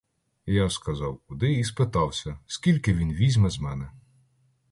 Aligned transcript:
Я 0.45 0.69
сказав 0.69 1.19
куди 1.27 1.53
і 1.53 1.63
спитався, 1.63 2.39
скільки 2.47 2.93
він 2.93 3.13
візьме 3.13 3.49
з 3.49 3.59
мене. 3.59 3.91